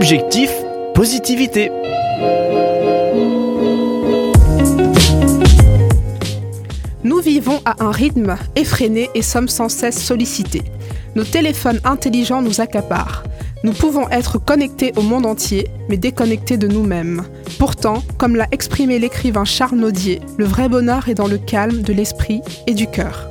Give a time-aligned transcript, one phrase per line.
[0.00, 0.50] Objectif,
[0.94, 1.70] positivité.
[7.04, 10.62] Nous vivons à un rythme effréné et sommes sans cesse sollicités.
[11.16, 13.24] Nos téléphones intelligents nous accaparent.
[13.62, 17.24] Nous pouvons être connectés au monde entier, mais déconnectés de nous-mêmes.
[17.58, 21.92] Pourtant, comme l'a exprimé l'écrivain Charles Naudier, le vrai bonheur est dans le calme de
[21.92, 23.28] l'esprit et du cœur.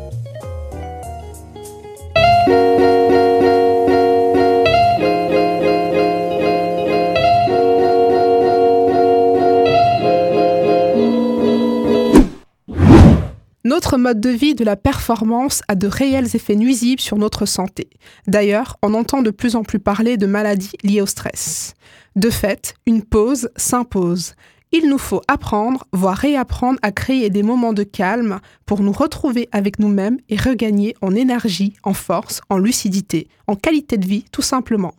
[13.70, 17.88] Notre mode de vie de la performance a de réels effets nuisibles sur notre santé.
[18.26, 21.76] D'ailleurs, on entend de plus en plus parler de maladies liées au stress.
[22.16, 24.34] De fait, une pause s'impose.
[24.72, 29.48] Il nous faut apprendre, voire réapprendre à créer des moments de calme pour nous retrouver
[29.52, 34.42] avec nous-mêmes et regagner en énergie, en force, en lucidité, en qualité de vie tout
[34.42, 34.96] simplement.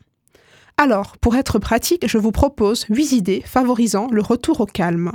[0.77, 5.13] Alors, pour être pratique, je vous propose 8 idées favorisant le retour au calme.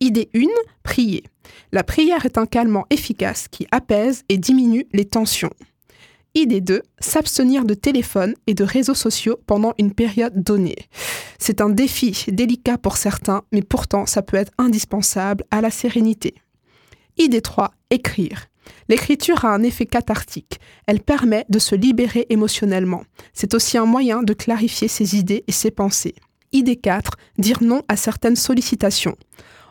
[0.00, 0.40] Idée 1,
[0.82, 1.24] prier.
[1.72, 5.52] La prière est un calmant efficace qui apaise et diminue les tensions.
[6.34, 10.76] Idée 2, s'abstenir de téléphone et de réseaux sociaux pendant une période donnée.
[11.38, 16.34] C'est un défi délicat pour certains, mais pourtant ça peut être indispensable à la sérénité.
[17.16, 18.48] Idée 3, écrire.
[18.88, 20.60] L'écriture a un effet cathartique.
[20.86, 23.04] Elle permet de se libérer émotionnellement.
[23.32, 26.16] C'est aussi un moyen de clarifier ses idées et ses pensées.
[26.52, 29.16] Idée 4, dire non à certaines sollicitations.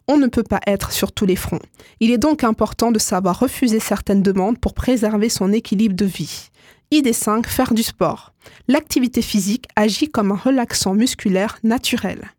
[0.07, 1.61] On ne peut pas être sur tous les fronts.
[1.99, 6.49] Il est donc important de savoir refuser certaines demandes pour préserver son équilibre de vie.
[6.91, 8.31] Idée 5, faire du sport.
[8.67, 12.31] L'activité physique agit comme un relaxant musculaire naturel.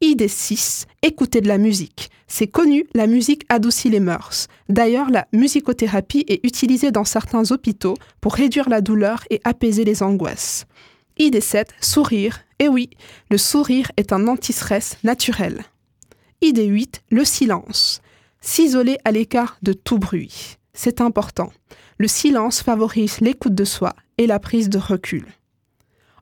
[0.00, 2.10] Idée 6, écouter de la musique.
[2.26, 4.48] C'est connu, la musique adoucit les mœurs.
[4.68, 10.02] D'ailleurs, la musicothérapie est utilisée dans certains hôpitaux pour réduire la douleur et apaiser les
[10.02, 10.66] angoisses.
[11.18, 12.40] Idée 7, sourire.
[12.58, 12.90] Et oui,
[13.30, 15.64] le sourire est un anti-stress naturel.
[16.40, 18.00] Idée 8, le silence.
[18.40, 20.56] S'isoler à l'écart de tout bruit.
[20.72, 21.52] C'est important.
[21.98, 25.26] Le silence favorise l'écoute de soi et la prise de recul.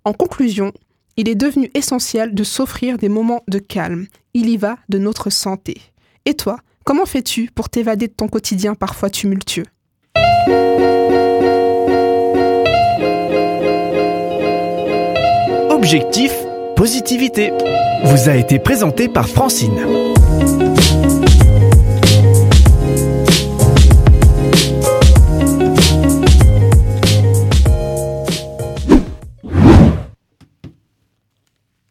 [0.04, 0.72] En conclusion,
[1.18, 4.06] il est devenu essentiel de s'offrir des moments de calme.
[4.32, 5.82] Il y va de notre santé.
[6.24, 9.66] Et toi, comment fais-tu pour t'évader de ton quotidien parfois tumultueux?
[15.68, 16.32] Objectif,
[16.74, 17.52] positivité.
[18.04, 20.05] Vous a été présenté par Francine.
[20.26, 20.75] Thank you.